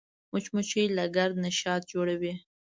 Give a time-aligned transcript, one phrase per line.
[0.31, 2.33] مچمچۍ له ګرده نه شات جوړوي